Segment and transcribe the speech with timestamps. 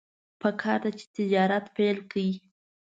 [0.41, 2.29] پکار ده چې تجارت پیل کړي.